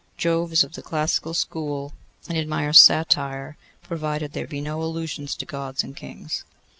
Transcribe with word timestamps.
Jove 0.17 0.51
is 0.51 0.63
of 0.63 0.73
the 0.73 0.81
classical 0.81 1.35
school, 1.35 1.93
and 2.27 2.35
admires 2.35 2.81
satire, 2.81 3.55
provided 3.83 4.33
there 4.33 4.47
be 4.47 4.59
no 4.59 4.81
allusions 4.81 5.35
to 5.35 5.45
Gods 5.45 5.83
and 5.83 5.95
kings. 5.95 6.43